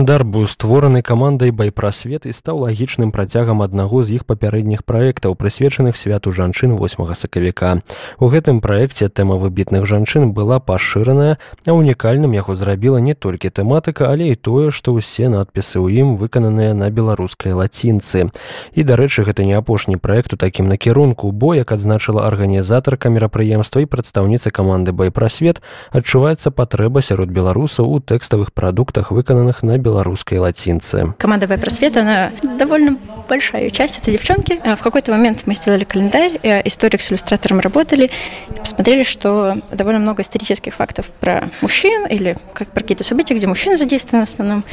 Календар 0.00 0.24
быў 0.24 0.46
створаны 0.48 1.02
камандай 1.04 1.50
байпрасвет 1.52 2.24
і 2.24 2.32
стаў 2.32 2.64
лагічным 2.64 3.10
працягам 3.12 3.60
аднаго 3.60 4.00
з 4.00 4.16
іх 4.16 4.24
папярэдніх 4.24 4.80
праектаў, 4.88 5.36
прысвечаных 5.36 5.92
святу 5.92 6.32
жанчын 6.32 6.72
8 6.72 7.04
сакавіка. 7.12 7.84
У 8.16 8.32
гэтым 8.32 8.64
праекце 8.64 9.12
тэма 9.12 9.36
выбітных 9.36 9.84
жанчын 9.84 10.32
была 10.32 10.56
пашыраная, 10.56 11.36
а 11.66 11.72
унікальным 11.76 12.32
яго 12.32 12.56
зрабіла 12.56 12.96
не 12.96 13.12
толькі 13.12 13.52
тэматыка, 13.52 14.08
але 14.08 14.32
і 14.32 14.40
тое, 14.40 14.70
што 14.72 14.96
ўсе 14.96 15.28
надпісы 15.28 15.76
ў 15.76 15.92
ім 16.00 16.16
выкананыя 16.16 16.72
на 16.72 16.88
беларускай 16.88 17.52
лацінцы. 17.52 18.32
І 18.72 18.80
дарэчы, 18.80 19.28
гэта 19.28 19.44
не 19.44 19.52
апошні 19.52 20.00
праект 20.00 20.32
у 20.32 20.40
такім 20.40 20.72
накірунку, 20.72 21.28
бо 21.28 21.52
як 21.52 21.76
адзначыла 21.76 22.24
арганізатарка 22.24 23.12
мерапрыемства 23.12 23.84
і 23.84 23.90
прадстаўніца 23.92 24.48
каманды 24.48 24.96
байпрасвет, 24.96 25.60
адчуваецца 25.92 26.56
патрэба 26.56 27.04
сярод 27.04 27.28
беларусаў 27.28 27.84
у 27.84 28.00
тэкставых 28.00 28.56
прадуктах 28.56 29.12
выкананых 29.12 29.60
на 29.60 29.70
на 29.70 29.76
белорусской 30.00 30.38
латинце. 30.38 31.14
Команда 31.18 31.46
Вайпросвет, 31.46 31.96
она 31.96 32.30
довольно 32.42 32.96
большая 33.28 33.68
часть, 33.70 33.98
это 33.98 34.10
девчонки. 34.10 34.58
А 34.64 34.74
в 34.74 34.80
какой-то 34.80 35.12
момент 35.12 35.42
мы 35.44 35.54
сделали 35.54 35.84
календарь, 35.84 36.38
э, 36.42 36.66
историк 36.66 37.02
с 37.02 37.10
иллюстратором 37.10 37.60
работали, 37.60 38.10
посмотрели, 38.58 39.02
что 39.02 39.56
довольно 39.70 40.00
много 40.00 40.22
исторических 40.22 40.74
фактов 40.74 41.06
про 41.20 41.50
мужчин 41.60 42.06
или 42.06 42.38
как 42.54 42.68
про 42.68 42.80
какие-то 42.80 43.04
события, 43.04 43.34
где 43.34 43.46
мужчины 43.46 43.76
задействованы 43.76 44.24
в 44.24 44.28
основном, 44.28 44.64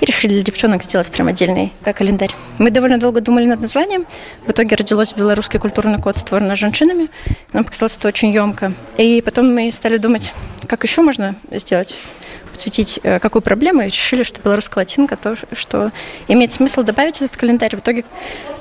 и 0.00 0.06
решили 0.06 0.32
для 0.32 0.42
девчонок 0.42 0.82
сделать 0.82 1.10
прям 1.10 1.28
отдельный 1.28 1.72
э, 1.84 1.92
календарь. 1.92 2.30
Мы 2.58 2.70
довольно 2.70 2.98
долго 2.98 3.20
думали 3.20 3.44
над 3.44 3.60
названием. 3.60 4.06
В 4.46 4.50
итоге 4.50 4.76
родилось 4.76 5.12
белорусский 5.12 5.58
культурный 5.60 6.00
код, 6.00 6.16
створенный 6.16 6.56
женщинами. 6.56 7.08
Нам 7.52 7.64
показалось 7.64 7.98
это 7.98 8.08
очень 8.08 8.30
емко. 8.32 8.72
И 8.96 9.20
потом 9.22 9.54
мы 9.54 9.70
стали 9.72 9.98
думать, 9.98 10.32
как 10.66 10.84
еще 10.84 11.02
можно 11.02 11.34
сделать 11.52 11.96
подсветить 12.60 13.00
э, 13.02 13.18
какую 13.20 13.42
проблему, 13.42 13.80
и 13.80 13.86
решили, 13.86 14.22
что 14.22 14.42
белорусская 14.42 14.80
латинка 14.80 15.16
то, 15.16 15.34
что 15.52 15.92
имеет 16.28 16.52
смысл 16.52 16.82
добавить 16.82 17.22
этот 17.22 17.36
календарь. 17.38 17.74
В 17.74 17.80
итоге 17.80 18.04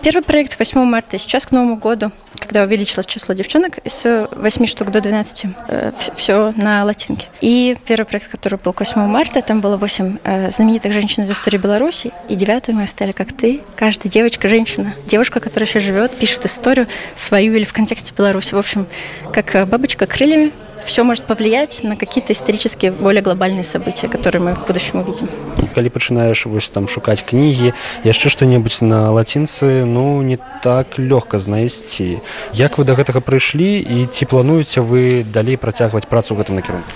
первый 0.02 0.22
проект 0.22 0.58
8 0.58 0.86
марта, 0.86 1.18
и 1.18 1.20
сейчас 1.20 1.46
к 1.46 1.52
Новому 1.52 1.76
году, 1.76 2.12
когда 2.40 2.64
увеличилось 2.64 3.06
число 3.06 3.36
девчонок 3.36 3.80
с 3.86 4.30
8 4.32 4.66
штук 4.68 4.92
до 4.92 5.02
12, 5.02 5.46
э, 5.68 5.92
все 6.16 6.54
на 6.56 6.86
латинке. 6.86 7.28
И 7.42 7.76
первый 7.86 8.06
проект, 8.06 8.30
который 8.30 8.58
был 8.58 8.72
к 8.72 8.80
8 8.80 9.06
марта, 9.06 9.42
там 9.42 9.60
было 9.60 9.76
8 9.76 10.18
э, 10.24 10.50
знаменитых 10.52 10.94
женщин 10.94 11.24
из 11.24 11.32
истории 11.32 11.58
Беларуси, 11.58 12.14
и 12.30 12.36
девятую 12.36 12.78
мы 12.78 12.84
оставили 12.84 13.12
как 13.12 13.34
ты. 13.34 13.62
Каждая 13.76 14.10
девочка, 14.10 14.48
женщина, 14.48 14.96
девушка, 15.06 15.42
которая 15.42 15.68
еще 15.68 15.80
живет, 15.80 16.16
пишет 16.16 16.46
историю 16.46 16.88
свою 17.16 17.54
или 17.54 17.66
в 17.66 17.74
контексте 17.74 18.14
Беларуси. 18.18 18.54
В 18.56 18.60
общем, 18.60 18.88
как 19.34 19.68
бабочка 19.68 20.06
крыльями, 20.06 20.54
все 20.86 21.04
может 21.04 21.26
повлиять 21.26 21.84
на 21.84 21.96
какие-то 21.96 22.34
исторические 22.34 22.92
более 22.92 23.22
глобальные 23.22 23.64
события, 23.64 24.08
которые 24.08 24.42
мы 24.42 24.56
в 24.56 24.66
будущем 24.66 25.00
увидим. 25.00 25.28
Калі 25.76 25.90
пачынаеш 25.90 26.46
вось 26.46 26.70
там 26.70 26.88
шукаць 26.88 27.22
кнігі 27.22 27.74
яшчэ 28.04 28.30
што-небудзь 28.34 28.82
на 28.82 29.12
лацінцы 29.14 29.86
ну 29.86 30.22
не 30.22 30.38
так 30.64 30.98
лёгка 30.98 31.40
знайсці 31.40 32.20
як 32.54 32.78
вы 32.78 32.84
да 32.90 32.98
гэтага 32.98 33.22
прыйшлі 33.22 33.78
і 33.80 34.08
ці 34.10 34.26
плануеце 34.26 34.82
вы 34.82 35.24
далей 35.24 35.58
працягваць 35.62 36.10
працу 36.10 36.36
гэтым 36.36 36.58
накірунку 36.58 36.90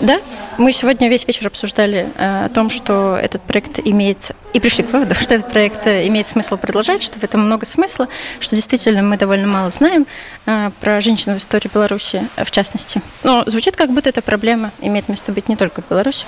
да 0.00 0.18
Мы 0.56 0.72
сегодня 0.72 1.08
весь 1.08 1.26
вечер 1.26 1.48
обсуждали 1.48 2.08
э, 2.16 2.44
о 2.44 2.48
том, 2.48 2.70
что 2.70 3.18
этот 3.20 3.42
проект 3.42 3.80
имеет, 3.84 4.30
и 4.52 4.60
пришли 4.60 4.84
к 4.84 4.92
выводу, 4.92 5.14
что 5.20 5.34
этот 5.34 5.50
проект 5.50 5.84
э, 5.86 6.06
имеет 6.06 6.28
смысл 6.28 6.56
продолжать, 6.56 7.02
что 7.02 7.18
в 7.18 7.24
этом 7.24 7.44
много 7.44 7.66
смысла, 7.66 8.08
что 8.38 8.54
действительно 8.54 9.02
мы 9.02 9.16
довольно 9.16 9.48
мало 9.48 9.70
знаем 9.70 10.06
э, 10.46 10.70
про 10.80 11.00
женщин 11.00 11.34
в 11.34 11.38
истории 11.38 11.68
Беларуси, 11.72 12.28
в 12.36 12.50
частности. 12.52 13.02
Но 13.24 13.42
звучит, 13.46 13.74
как 13.74 13.90
будто 13.90 14.08
эта 14.08 14.22
проблема 14.22 14.70
имеет 14.80 15.08
место 15.08 15.32
быть 15.32 15.48
не 15.48 15.56
только 15.56 15.82
в 15.82 15.88
Беларуси. 15.88 16.24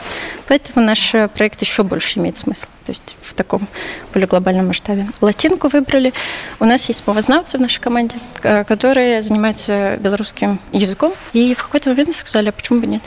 Поэтому 0.48 0.84
наш 0.84 1.12
проект 1.34 1.60
еще 1.60 1.84
больше 1.84 2.18
имеет 2.18 2.36
смысл, 2.36 2.66
то 2.84 2.90
есть 2.90 3.16
в 3.20 3.32
таком 3.34 3.68
более 4.12 4.26
глобальном 4.26 4.66
масштабе. 4.68 5.06
Латинку 5.20 5.68
выбрали. 5.68 6.12
У 6.58 6.64
нас 6.64 6.88
есть 6.88 7.06
мовознавцы 7.06 7.58
в 7.58 7.60
нашей 7.60 7.80
команде, 7.80 8.16
которые 8.42 9.22
занимаются 9.22 9.96
белорусским 10.00 10.58
языком, 10.72 11.14
и 11.32 11.54
в 11.54 11.62
какой-то 11.62 11.90
момент 11.90 12.14
сказали, 12.16 12.48
а 12.48 12.52
почему 12.52 12.80
бы 12.80 12.86
нет? 12.86 13.02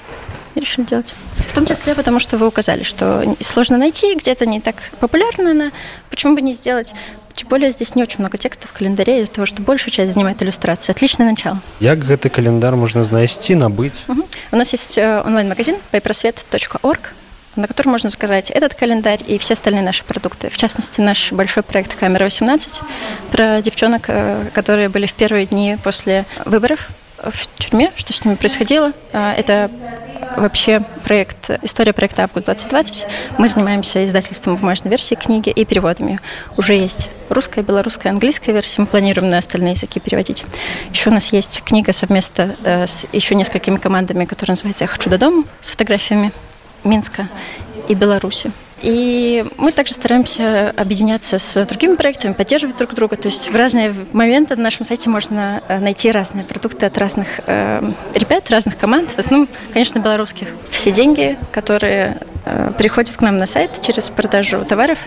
Решили 0.56 0.86
делать. 0.86 1.14
В 1.36 1.54
том 1.54 1.66
числе 1.66 1.96
потому, 1.96 2.20
что 2.20 2.38
вы 2.38 2.48
указали, 2.48 2.84
что 2.84 3.36
сложно 3.40 3.78
найти, 3.78 4.16
где-то 4.16 4.46
не 4.46 4.62
так 4.62 4.76
популярно 5.00 5.52
она. 5.52 5.72
Почему 6.10 6.36
бы 6.36 6.42
не 6.42 6.54
сделать? 6.54 6.94
Тем 7.34 7.48
более 7.48 7.72
здесь 7.72 7.96
не 7.96 8.04
очень 8.04 8.20
много 8.20 8.38
текстов 8.38 8.70
в 8.70 8.74
календаре 8.74 9.22
из-за 9.22 9.32
того, 9.32 9.46
что 9.46 9.62
большую 9.62 9.94
часть 9.94 10.14
занимает 10.14 10.44
иллюстрация. 10.44 10.94
Отличное 10.94 11.30
начало. 11.30 11.60
Как 11.80 12.10
этот 12.10 12.34
календарь 12.34 12.76
можно 12.76 13.04
знайти, 13.04 13.56
набыть? 13.56 13.94
Угу. 14.10 14.28
У 14.52 14.56
нас 14.58 14.72
есть 14.74 14.98
э, 14.98 15.22
онлайн-магазин 15.26 15.78
paperсвет.org, 15.92 17.14
на 17.56 17.68
который 17.68 17.88
можно 17.88 18.10
заказать 18.10 18.50
этот 18.50 18.74
календарь 18.74 19.22
и 19.26 19.38
все 19.38 19.54
остальные 19.54 19.84
наши 19.84 20.04
продукты. 20.04 20.50
В 20.50 20.58
частности, 20.58 21.00
наш 21.00 21.31
большой 21.31 21.64
проект 21.64 21.96
«Камера 21.96 22.26
18» 22.26 22.81
про 23.31 23.62
девчонок, 23.62 24.06
э, 24.08 24.48
которые 24.54 24.90
были 24.90 25.06
в 25.06 25.14
первые 25.14 25.46
дни 25.46 25.78
после 25.81 26.26
выборов 26.44 26.90
в 27.24 27.48
тюрьме, 27.58 27.92
что 27.96 28.14
с 28.14 28.26
ними 28.26 28.36
происходило. 28.36 28.92
Э, 29.14 29.34
это 29.38 29.72
вообще 30.39 30.81
проект, 31.03 31.50
история 31.63 31.94
проекта 31.94 32.23
«Август 32.23 32.47
2020». 32.47 33.05
Мы 33.38 33.47
занимаемся 33.47 34.05
издательством 34.05 34.55
бумажной 34.55 34.89
версии 34.89 35.16
книги 35.16 35.50
и 35.50 35.66
переводами. 35.66 36.19
Уже 36.57 36.75
есть 36.75 37.09
русская, 37.29 37.61
белорусская, 37.61 38.09
английская 38.09 38.53
версия. 38.53 38.81
Мы 38.81 38.88
планируем 38.88 39.29
на 39.29 39.38
остальные 39.38 39.73
языки 39.73 40.00
переводить. 40.00 40.45
Еще 40.91 41.09
у 41.09 41.13
нас 41.13 41.31
есть 41.33 41.63
книга 41.63 41.94
совместно 41.94 42.55
э, 42.63 42.88
с 42.88 43.05
еще 43.11 43.35
несколькими 43.35 43.77
командами, 43.77 44.25
которая 44.25 44.53
называется 44.53 44.85
«Я 44.85 44.88
хочу 44.88 45.09
до 45.09 45.17
дома» 45.17 45.44
с 45.61 45.72
фотографиями 45.72 46.31
Минска 46.83 47.27
и 47.88 47.94
Беларуси. 47.94 48.51
И 48.81 49.45
мы 49.57 49.72
также 49.72 49.94
стараемся 49.94 50.73
объединяться 50.75 51.38
с 51.38 51.66
другими 51.66 51.95
проектами, 51.95 52.34
поддерживать 52.34 52.78
друг 52.78 52.94
друга. 52.94 53.16
То 53.16 53.28
есть 53.28 53.51
в 53.51 53.56
разные 53.56 53.94
моменты 54.13 54.56
на 54.56 54.63
нашем 54.63 54.85
сайте 54.85 55.09
можно 55.09 55.62
э, 55.67 55.79
найти 55.79 56.12
разные 56.12 56.44
продукты 56.44 56.85
от 56.85 56.97
разных 56.97 57.28
э, 57.45 57.81
ребят, 58.16 58.50
разных 58.50 58.78
команд. 58.78 59.12
В 59.12 59.19
основном, 59.19 59.50
конечно, 59.73 60.00
белорусских. 60.00 60.47
Все 60.69 60.91
деньги, 60.91 61.38
которые 61.51 62.22
э, 62.45 62.72
приходят 62.78 63.16
к 63.16 63.22
нам 63.22 63.38
на 63.38 63.45
сайт 63.45 63.81
через 63.81 64.09
продажу 64.09 64.63
товаров, 64.66 65.00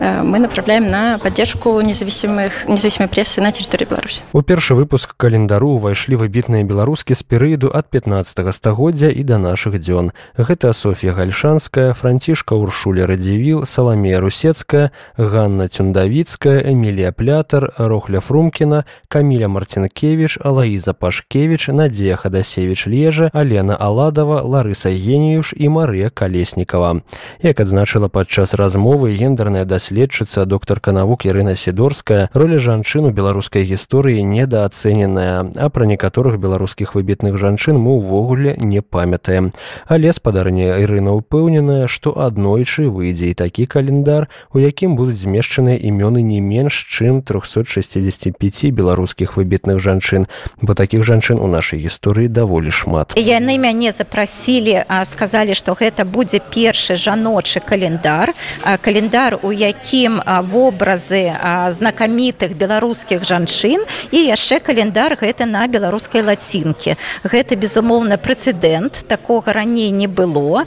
мы 0.00 0.38
направляем 0.38 0.88
на 0.88 1.18
поддержку 1.18 1.80
независимых 1.80 2.68
независимой 2.68 3.08
прессы 3.08 3.40
на 3.40 3.52
территории 3.52 3.86
Беларуси. 3.86 4.22
У 4.32 4.42
першы 4.42 4.74
выпуск 4.74 5.14
календару 5.16 5.70
увайшлі 5.78 6.16
выбітныя 6.16 6.64
беларускі 6.64 7.14
з 7.14 7.22
перыяду 7.22 7.70
ад 7.72 7.88
15 7.90 8.54
стагоддзя 8.54 9.08
і 9.08 9.22
да 9.24 9.38
нашых 9.38 9.78
дзён. 9.78 10.12
Гэта 10.36 10.72
Софья 10.72 11.12
гальшанская, 11.12 11.94
францішка 11.94 12.54
Уршуля 12.54 13.06
радзівіл, 13.06 13.64
Саламея 13.64 14.20
Русецкая, 14.20 14.90
Ганна 15.16 15.68
Тюндавіцкая, 15.68 16.62
Эмілія 16.66 17.12
Плятар, 17.12 17.72
Рохля 17.78 18.20
Фрумкіна, 18.20 18.84
Каміля 19.08 19.48
Марцінкевіч, 19.48 20.38
Алаіза 20.44 20.92
Пашкевіч, 20.92 21.68
Надзея 21.68 22.16
Хадасевіч 22.16 22.86
Лежа, 22.86 23.30
Алена 23.32 23.76
Аладова, 23.76 24.42
Ларыса 24.42 24.90
Геніюш 24.90 25.54
і 25.56 25.68
Марыя 25.68 26.10
Калеснікава. 26.10 27.00
Як 27.42 27.60
адзначыла 27.60 28.08
падчас 28.08 28.54
размовы 28.54 29.14
гендерная 29.16 29.64
даследчыца 29.64 29.83
даследчыца 29.84 30.46
докторка 30.46 30.92
навук 30.92 31.26
Ірына 31.26 31.56
сідорская 31.56 32.30
роля 32.32 32.56
жанчын 32.58 33.04
у 33.04 33.10
беларускай 33.12 33.68
гісторыі 33.68 34.24
недаацэненая 34.24 35.52
а 35.60 35.68
пра 35.68 35.84
некаторых 35.84 36.40
беларускіх 36.40 36.94
выбітных 36.96 37.36
жанчын 37.36 37.76
мы 37.76 38.00
ўвогуле 38.00 38.56
не 38.56 38.80
памятаем. 38.80 39.52
Але 39.84 40.12
спадарня 40.16 40.80
Ірына 40.80 41.12
ўпэўненая 41.20 41.84
што 41.86 42.16
аднойчы 42.16 42.88
выйдзе 42.88 43.28
і 43.28 43.34
такі 43.36 43.66
календар 43.68 44.32
у 44.56 44.58
якім 44.58 44.96
будуць 44.96 45.20
змешчаныя 45.20 45.76
імёны 45.76 46.24
не 46.24 46.40
менш 46.40 46.88
чым 46.88 47.20
365 47.20 48.72
беларускіх 48.72 49.36
выбітных 49.36 49.84
жанчын 49.84 50.32
бо 50.64 50.72
такіх 50.72 51.04
жанчын 51.04 51.36
у 51.36 51.46
нашай 51.46 51.84
гісторыі 51.84 52.32
даволі 52.32 52.72
шмат. 52.72 53.12
Яны 53.20 53.60
мяне 53.60 53.92
запрасілі 53.92 54.88
сказалі 55.04 55.52
што 55.52 55.76
гэта 55.76 56.08
будзе 56.08 56.40
першы 56.40 56.96
жаночы 56.96 57.60
календар 57.60 58.32
календар 58.80 59.36
у 59.44 59.52
якім 59.52 59.73
якім 59.74 60.22
вобразы 60.50 61.32
знакамітых 61.70 62.56
беларускіх 62.56 63.24
жанчын. 63.24 63.82
І 64.10 64.18
яшчэ 64.30 64.60
календар 64.60 65.16
гэта 65.20 65.46
на 65.46 65.66
беларускай 65.66 66.22
лацінкі. 66.22 66.96
Гэта 67.24 67.56
безумоўна 67.56 68.16
прэцэдэнт. 68.16 69.04
Такога 69.08 69.52
раней 69.52 69.90
не 69.90 70.06
было. 70.06 70.64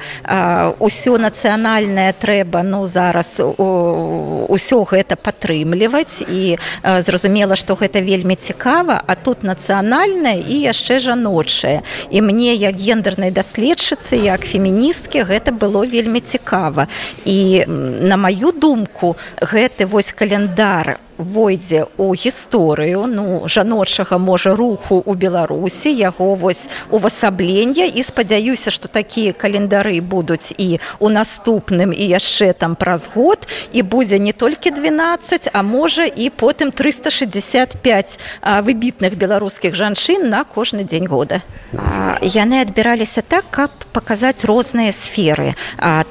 Ўсё 0.80 1.18
нацыянальнае 1.18 2.14
трэба 2.14 2.64
ну 2.64 2.86
зараз 2.86 3.42
ўсё 3.42 4.78
гэта 4.86 5.16
падтрымліваць. 5.16 6.22
І 6.28 6.58
зразумела 6.84 7.56
што 7.56 7.76
гэта 7.76 8.02
вельмі 8.02 8.36
цікава 8.36 9.02
а 9.08 9.16
тут 9.16 9.44
нацыянальнае 9.44 10.44
і 10.46 10.56
яшчэ 10.62 11.00
жаночае. 11.00 11.82
І 12.12 12.22
мне 12.22 12.54
як 12.56 12.76
гендернай 12.76 13.32
даследчыцы 13.32 14.20
як 14.20 14.46
феміністкі 14.46 15.26
гэта 15.26 15.52
было 15.52 15.86
вельмі 15.90 16.20
цікава. 16.20 16.88
І 17.26 17.66
на 17.68 18.18
маю 18.18 18.52
думку 18.52 18.97
думку 18.98 19.16
гэты 19.42 19.86
вось 19.86 20.12
календар 20.12 21.00
войдзе 21.18 21.88
у 21.98 22.14
гісторыю 22.14 23.08
ну 23.08 23.48
жаночага 23.48 24.18
можа 24.18 24.56
руху 24.56 25.02
у 25.06 25.14
беларусі 25.14 25.90
яго 25.90 26.36
вось 26.36 26.70
увасаблення 26.90 27.86
і 27.86 28.04
спадзяюся 28.04 28.72
что 28.72 28.88
такія 28.88 29.34
календары 29.34 30.02
будуць 30.02 30.54
і 30.58 30.80
у 31.00 31.10
наступным 31.10 31.94
і 31.94 32.06
яшчэ 32.06 32.54
там 32.54 32.76
праз 32.76 33.10
год. 33.14 33.48
І 33.74 33.82
будзе 33.82 34.20
не 34.20 34.34
толькі 34.34 34.72
12 34.72 35.50
а 35.54 35.62
можа 35.62 36.06
і 36.06 36.30
потым 36.30 36.72
365 36.72 38.20
выбітных 38.62 39.18
беларускіх 39.18 39.76
жанчын 39.76 40.30
на 40.30 40.44
кожны 40.44 40.84
дзень 40.84 41.08
года. 41.08 41.42
Яны 42.22 42.62
адбіраліся 42.62 43.22
так 43.22 43.46
каб 43.50 43.72
паказаць 43.92 44.46
розныя 44.46 44.92
сферы. 44.92 45.56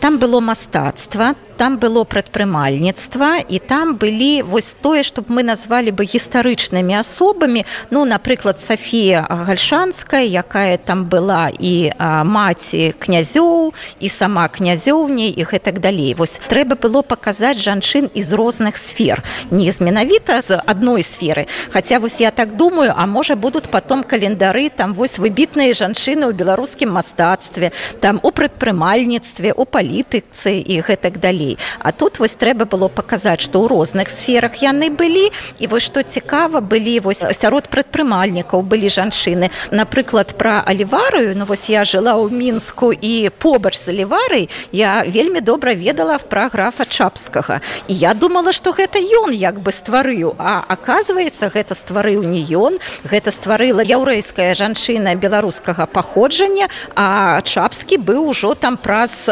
Там 0.01 0.19
было 0.19 0.41
мастацтва 0.41 1.35
там 1.57 1.79
было 1.79 2.05
прадпрымальніцтва 2.05 3.49
і 3.49 3.59
там 3.59 3.97
былі 3.97 4.43
вось 4.43 4.77
тое 4.81 5.03
чтобы 5.03 5.33
мы 5.33 5.43
назвалі 5.43 5.91
бы 5.91 6.05
гістарычнымі 6.05 7.01
асобамі. 7.01 7.65
Ну 7.91 8.05
напрыклад 8.05 8.61
Сафія 8.61 9.27
гальшанская 9.29 10.25
якая 10.25 10.77
там 10.77 11.09
была 11.09 11.49
і 11.49 11.93
а, 11.99 12.25
маці 12.25 12.95
князёў 13.01 13.73
і 14.01 14.09
сама 14.09 14.49
князёўняй 14.49 15.33
і 15.33 15.43
гэтак 15.45 15.81
далей. 15.81 16.15
Вось 16.15 16.41
трэба 16.49 16.77
было 16.77 17.03
паказаць 17.03 17.59
жанчын 17.59 18.11
з 18.15 18.33
розных 18.33 18.77
сфер. 18.77 19.25
Не 19.51 19.73
з 19.73 19.81
менавіта 19.81 20.41
з 20.41 20.61
адной 20.61 21.03
сферы. 21.03 21.49
Хаця 21.73 21.99
вось 21.99 22.21
я 22.21 22.31
так 22.31 22.57
думаю 22.57 22.93
а 22.97 23.07
можа 23.07 23.37
будуць 23.37 23.69
потом 23.71 24.05
календары 24.05 24.69
там 24.69 24.95
вось 24.95 25.19
выбітныя 25.19 25.73
жанчыны 25.73 26.29
ў 26.29 26.33
беларускім 26.37 26.93
мастацтве 26.93 27.73
там 28.01 28.21
у 28.23 28.31
прадпрымальніцтве 28.31 29.53
у 29.57 29.65
палітыцы 29.65 30.61
і 30.61 30.81
гэтак 30.85 31.19
далей 31.19 31.46
далей 31.47 31.59
а 31.79 31.93
тут 31.93 32.19
вось 32.19 32.35
трэба 32.35 32.67
было 32.67 32.89
паказаць 32.89 33.41
што 33.41 33.63
ў 33.63 33.69
розных 33.69 34.11
сферах 34.11 34.63
яны 34.63 34.91
былі 34.91 35.31
і 35.59 35.67
вось 35.67 35.87
што 35.87 36.03
цікава 36.03 36.61
былі 36.61 37.01
вось 37.01 37.23
сярод 37.33 37.69
прадпрымальнікаў 37.69 38.63
былі 38.63 38.89
жанчыны 38.89 39.51
напрыклад 39.71 40.35
пра 40.39 40.63
аліварыю 40.67 41.37
ну 41.37 41.45
вось 41.45 41.69
я 41.69 41.85
жыла 41.85 42.17
ў 42.19 42.31
мінску 42.33 42.93
і 42.93 43.31
побач 43.39 43.77
з 43.79 43.89
аліварай 43.89 44.49
я 44.73 45.05
вельмі 45.07 45.41
добра 45.41 45.75
ведала 45.75 46.19
пра 46.19 46.49
графа 46.49 46.85
чапскага 46.85 47.61
і 47.89 47.95
я 47.95 48.15
думала 48.15 48.53
што 48.53 48.73
гэта 48.73 48.99
ён 48.99 49.33
як 49.33 49.61
бы 49.61 49.71
стварыў 49.71 50.35
а 50.39 50.65
оказывается 50.69 51.51
гэта 51.51 51.75
стварыў 51.75 52.25
не 52.25 52.43
ён 52.43 52.79
гэта 53.05 53.31
стварыла 53.31 53.83
яўрэйская 53.83 54.55
жанчына 54.55 55.15
беларускага 55.15 55.87
паходжання 55.87 56.69
а 56.97 57.41
чапскі 57.43 57.99
быў 57.99 58.33
ужо 58.35 58.55
там 58.55 58.77
праз 58.77 59.29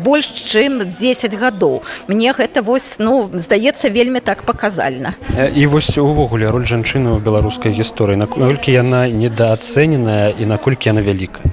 больш 0.00 0.30
чым 0.48 0.84
10 0.96 1.34
гадоў 1.34 1.49
гадоў 1.50 1.82
мне 2.06 2.32
гэта 2.32 2.62
вось 2.62 2.96
ну 3.02 3.28
здаецца 3.34 3.90
вельмі 3.90 4.22
так 4.22 4.46
паказальна. 4.46 5.14
І 5.34 5.66
вось 5.66 5.98
увогуле 5.98 6.46
роль 6.50 6.64
жанчыны 6.64 7.18
ў 7.18 7.18
беларускай 7.18 7.74
гісторыі. 7.74 8.16
Наколькі 8.16 8.72
яна 8.72 9.10
недаацэненая 9.10 10.38
і 10.38 10.46
наколькі 10.46 10.94
яна 10.94 11.02
вяліка 11.02 11.50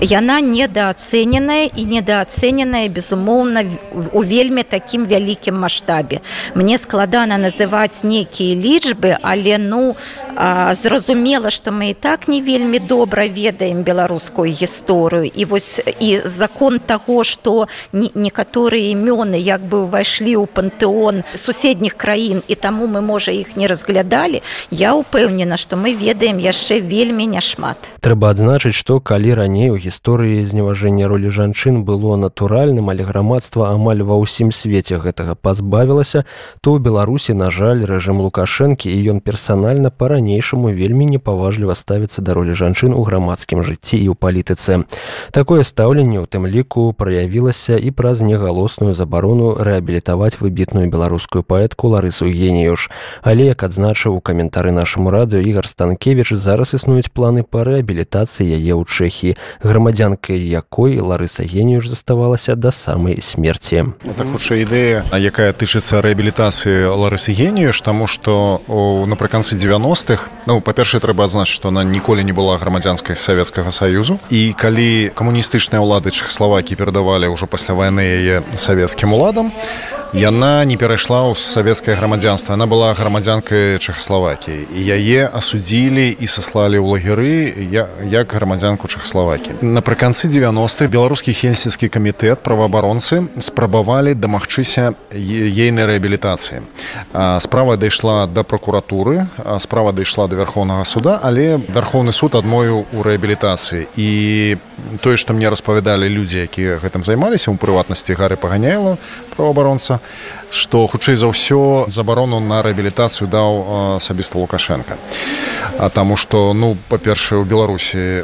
яна 0.00 0.40
недаацэненая 0.40 1.70
і 1.74 1.82
недаацэненая 1.84 2.88
безумоўна 2.88 3.64
у 4.12 4.22
вельмі 4.22 4.62
такім 4.62 5.06
вялікім 5.06 5.58
маштабе. 5.58 6.20
Мне 6.54 6.78
складана 6.78 7.38
называць 7.38 8.04
нейкія 8.04 8.54
лічбы 8.54 9.16
але 9.22 9.58
ну 9.58 9.96
а, 10.36 10.74
зразумела 10.74 11.50
што 11.50 11.70
мы 11.70 11.90
і 11.90 11.94
так 11.94 12.28
не 12.28 12.40
вельмі 12.40 12.78
добра 12.78 13.26
ведаем 13.26 13.82
беларускую 13.82 14.50
гісторыю. 14.52 15.30
І 15.34 15.44
вось 15.44 15.80
і 16.00 16.20
закон 16.24 16.78
таго 16.78 17.24
што 17.24 17.68
некаторыя 17.92 18.92
імёны 18.92 19.23
рэгіёны 19.24 19.40
як 19.40 19.60
бы 19.62 19.84
ўвайшлі 19.84 20.36
ў 20.36 20.46
пантэон 20.46 21.24
суседніх 21.34 21.96
краін 21.96 22.42
і 22.48 22.54
таму 22.54 22.86
мы 22.86 23.00
можа 23.00 23.32
іх 23.32 23.56
не 23.56 23.66
разглядалі 23.66 24.42
я 24.70 24.94
ўпэўнена 24.94 25.56
што 25.56 25.76
мы 25.76 25.94
ведаем 25.94 26.38
яшчэ 26.38 26.80
вельмі 26.80 27.26
няшмат. 27.26 27.76
Трэба 28.00 28.30
адзначыць 28.30 28.76
што 28.76 29.00
калі 29.00 29.34
раней 29.34 29.70
у 29.70 29.76
гісторыі 29.76 30.44
зневажэння 30.46 31.08
ролі 31.08 31.30
жанчын 31.30 31.84
было 31.84 32.16
натуральным 32.16 32.90
але 32.90 33.04
грамадства 33.04 33.72
амаль 33.72 34.02
ва 34.04 34.20
ўсім 34.20 34.52
свеце 34.52 35.00
гэтага 35.00 35.34
пазбавілася 35.34 36.24
то 36.60 36.76
ў 36.76 36.78
беларусі 36.84 37.32
на 37.34 37.50
жаль 37.50 37.84
рэжым 37.84 38.20
лукашэнкі 38.20 38.92
і 38.92 38.98
ён 39.16 39.18
персанальна 39.20 39.90
па-ранейшаму 39.90 40.72
вельмі 40.72 41.06
непаважліва 41.06 41.74
ставіцца 41.74 42.20
да 42.20 42.34
ролі 42.34 42.52
жанчын 42.52 42.92
у 42.92 43.02
грамадскім 43.02 43.64
жыцці 43.64 43.96
і 43.96 44.12
ў 44.12 44.14
палітыцы. 44.14 44.84
Такое 45.32 45.64
стаўленне 45.64 46.20
у 46.20 46.26
тым 46.26 46.46
ліку 46.46 46.92
праявілася 46.92 47.78
і 47.78 47.90
праз 47.90 48.20
негалосную 48.20 48.94
забаву 48.94 49.13
забарону 49.14 49.54
рэабілітаваць 49.54 50.42
выбітную 50.42 50.90
беларускую 50.90 51.46
паэтку 51.46 51.86
ларысу 51.86 52.26
геніюш 52.26 52.90
але 53.22 53.46
як 53.46 53.62
адзначыў 53.62 54.18
у 54.18 54.20
каментары 54.20 54.74
нашаму 54.74 55.14
радыё 55.14 55.38
ігар 55.38 55.70
станкевич 55.70 56.34
зараз 56.34 56.74
існуюць 56.74 57.14
планы 57.14 57.46
па 57.46 57.62
рэабілітацыі 57.62 58.42
яе 58.42 58.74
ў 58.74 58.82
чэхі 58.82 59.38
грамадзянкай 59.62 60.42
якой 60.42 60.98
ларыса 60.98 61.46
геніюш 61.46 61.86
заставалася 61.86 62.58
да 62.58 62.74
самай 62.74 63.22
смерці. 63.22 63.94
Так 64.02 64.26
хутчэй 64.34 64.66
ідэя 64.66 65.06
якая 65.14 65.54
тычыцца 65.54 66.02
рэабілітацыі 66.02 66.90
ларысы 66.90 67.30
геніюш 67.30 67.78
таму 67.86 68.10
што 68.10 68.66
напрыканцы 69.06 69.54
90-х 69.54 70.26
ну 70.50 70.58
па-першае 70.58 70.98
трэба 70.98 71.30
адзначыць 71.30 71.54
што 71.54 71.70
она 71.70 71.86
ніколі 71.86 72.26
не 72.26 72.34
была 72.34 72.58
грамадзянскай 72.58 73.14
савецкага 73.14 73.70
саюзу. 73.70 74.18
І 74.34 74.58
калі 74.58 75.14
камуністычныя 75.14 75.78
ўлады 75.78 76.10
чехславакі 76.10 76.74
перадавалі 76.74 77.30
ўжо 77.30 77.46
пасля 77.46 77.78
вайны 77.78 78.02
яе 78.02 78.42
савецкі 78.58 79.03
савецкім 79.04 79.12
уладам 79.12 79.52
яна 80.14 80.64
не 80.64 80.76
перайшла 80.78 81.26
ў 81.26 81.34
савецкае 81.34 81.98
грамадзянства. 81.98 82.54
Она 82.54 82.70
была 82.70 82.94
грамадзянкай 82.94 83.82
чехаславакіі 83.82 84.70
і 84.70 84.80
яе 84.94 85.26
асудзілі 85.26 86.06
і 86.14 86.26
саслалі 86.30 86.78
ў 86.78 86.86
лагеры 86.86 87.34
я, 87.58 87.90
як 88.06 88.30
грамадзянку 88.30 88.86
чехаславакі 88.86 89.58
напрыканцы 89.58 90.30
90 90.30 90.86
беларускі 90.86 91.34
хельсінскі 91.34 91.90
камітэт 91.90 92.46
праваабаронцы 92.46 93.26
спрабавалі 93.42 94.14
дамагчыся 94.14 94.94
ейнай 95.10 95.84
рэабілітацыі. 95.90 96.62
Справа 97.42 97.74
дайшла 97.76 98.30
да 98.30 98.46
пракуратуры 98.46 99.26
справа 99.58 99.90
дайшла 99.90 100.30
да 100.30 100.38
вярхоўнага 100.38 100.86
суда 100.86 101.18
але 101.22 101.58
вярхоўны 101.58 102.14
суд 102.14 102.38
адмовіў 102.38 102.86
у 102.86 103.02
рэабілітацыі. 103.02 103.90
І 103.98 104.08
тое 105.02 105.18
што 105.18 105.34
мне 105.34 105.50
распавядалі 105.50 106.06
людзі 106.06 106.46
якія 106.46 106.78
гэтым 106.78 107.02
займаліся 107.02 107.50
у 107.50 107.58
прыватнасці 107.58 108.14
гары 108.14 108.38
паганяйла 108.38 108.94
праваабаронца 109.34 110.03
што 110.50 110.86
хутчэй 110.86 111.16
за 111.16 111.26
ўсё 111.26 111.90
забарону 111.90 112.38
на 112.40 112.62
рэабілітацыю 112.62 113.26
даў 113.26 113.98
асабіста 113.98 114.38
лукашенко. 114.38 114.96
А 115.78 115.90
таму 115.90 116.16
што 116.16 116.54
ну 116.54 116.76
па-першае 116.88 117.42
у 117.42 117.44
беларусі 117.44 118.22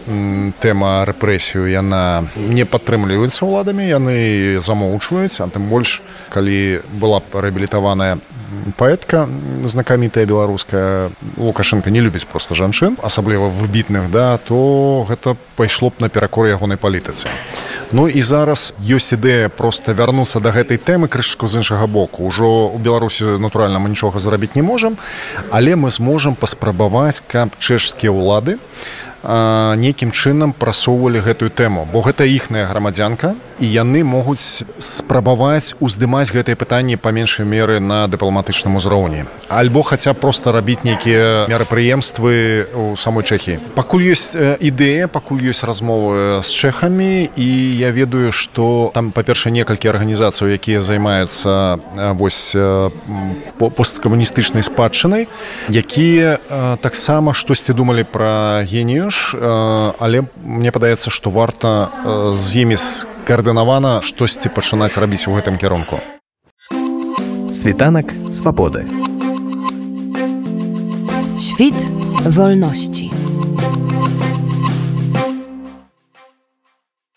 тэма 0.63 1.03
рэпрэсію 1.11 1.67
яна 1.67 2.31
не 2.37 2.63
падтрымліваецца 2.63 3.43
ўладамі 3.43 3.83
яны 3.83 4.17
замоўчваюць 4.63 5.43
а 5.43 5.51
тым 5.51 5.67
больш 5.67 6.03
калі 6.31 6.79
была 6.95 7.19
рэабілітаваная 7.35 8.23
паэтка 8.79 9.27
знакамітая 9.65 10.27
беларуская 10.27 11.11
лукашенко 11.37 11.91
не 11.91 12.01
любіць 12.01 12.27
просто 12.31 12.55
жанчын 12.55 12.99
асабліва 13.03 13.51
выбітных 13.51 14.11
да 14.11 14.39
то 14.39 15.07
гэта 15.09 15.37
пайшло 15.57 15.91
б 15.91 15.99
наперакор 15.99 16.47
ягонай 16.47 16.79
палітыцы. 16.79 17.27
Ну 17.93 18.07
і 18.07 18.23
зараз 18.23 18.75
ёсць 18.79 19.11
ідэя 19.19 19.51
просто 19.51 19.93
вярнуцца 19.93 20.39
да 20.39 20.55
гэтай 20.55 20.79
тэмы 20.79 21.11
крышку 21.11 21.51
з 21.51 21.59
іншага 21.71 21.87
боку. 21.87 22.27
Ўжо 22.27 22.67
у 22.75 22.79
беларусі 22.79 23.39
натуральна 23.39 23.79
мы 23.79 23.95
нічога 23.95 24.19
зрабіць 24.19 24.59
не 24.59 24.63
можам 24.63 24.99
але 25.51 25.79
мы 25.79 25.91
зможам 25.95 26.35
паспрабаваць 26.35 27.23
каб 27.23 27.55
чэшскія 27.63 28.11
ўлады 28.11 28.59
нейкім 29.23 30.11
чынам 30.11 30.53
прасоўвалі 30.57 31.21
гэтую 31.21 31.51
тэму 31.53 31.85
бо 31.93 32.01
гэта 32.01 32.25
іхная 32.25 32.65
грамадзянка 32.67 33.35
і 33.61 33.67
яны 33.69 34.01
могуць 34.05 34.65
спрабаваць 34.81 35.77
уздымаць 35.85 36.33
гэтыя 36.33 36.57
пытанні 36.57 36.97
па 36.97 37.13
меншай 37.13 37.45
меры 37.45 37.81
на 37.81 38.09
дыпламатычным 38.09 38.81
узроўні. 38.81 39.29
Альбо 39.49 39.83
хаця 39.83 40.15
просто 40.15 40.53
рабіць 40.53 40.85
нейкія 40.85 41.45
мерапрыемствы 41.53 42.67
у 42.73 42.97
самой 42.97 43.25
чэхі 43.29 43.61
пакуль 43.77 44.09
ёсць 44.09 44.33
ідэя 44.37 45.13
пакуль 45.13 45.45
ёсць 45.53 45.69
размовы 45.69 46.41
з 46.41 46.49
чэхамі 46.49 47.29
і 47.37 47.49
я 47.77 47.93
ведаю 47.93 48.33
што 48.33 48.91
там 48.97 49.13
па-перша 49.13 49.53
некалькі 49.53 49.93
арганізацыяў 49.93 50.57
якія 50.57 50.81
займаюцца 50.81 51.77
вось 52.17 52.57
посткамуністычнай 53.61 54.65
спадчынай 54.65 55.29
якія 55.69 56.41
таксама 56.81 57.37
штосьці 57.37 57.77
думалі 57.77 58.09
пра 58.09 58.65
генію 58.65 59.10
ж 59.11 59.37
але 59.99 60.23
мне 60.43 60.71
падаецца 60.71 61.11
што 61.11 61.31
варта 61.31 61.91
з 62.37 62.63
імі 62.63 62.79
скаардынавана 62.81 64.01
штосьці 64.03 64.49
пачынаць 64.55 64.97
рабіць 64.97 65.27
у 65.29 65.35
гэтым 65.37 65.59
кірунку. 65.59 66.01
Світанак 67.53 68.15
свабоды. 68.31 68.87
Світ 71.39 71.77
вольнасці 72.25 73.11